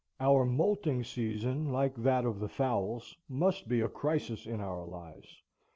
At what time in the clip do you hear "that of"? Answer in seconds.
1.95-2.39